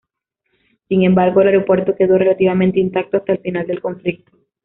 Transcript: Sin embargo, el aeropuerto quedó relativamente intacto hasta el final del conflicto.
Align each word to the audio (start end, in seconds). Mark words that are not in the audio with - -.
Sin 0.87 1.03
embargo, 1.03 1.41
el 1.41 1.49
aeropuerto 1.49 1.93
quedó 1.95 2.17
relativamente 2.17 2.79
intacto 2.79 3.17
hasta 3.17 3.33
el 3.33 3.41
final 3.41 3.67
del 3.67 3.81
conflicto. 3.81 4.31